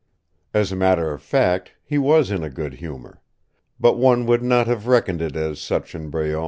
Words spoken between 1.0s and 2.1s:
of fact he